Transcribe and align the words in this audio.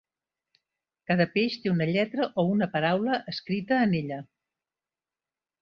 Cada 1.11 1.27
peix 1.35 1.57
té 1.65 1.73
una 1.75 1.87
lletra 1.91 2.27
o 2.45 2.47
una 2.55 2.71
paraula 2.73 3.21
escrita 3.35 3.81
en 3.89 3.97
ella. 4.03 4.21